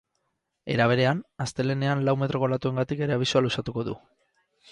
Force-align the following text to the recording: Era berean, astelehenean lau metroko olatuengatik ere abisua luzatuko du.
Era 0.75 0.87
berean, 0.91 1.19
astelehenean 1.45 2.01
lau 2.09 2.15
metroko 2.23 2.49
olatuengatik 2.51 3.05
ere 3.09 3.17
abisua 3.19 3.45
luzatuko 3.49 3.87
du. 3.91 3.97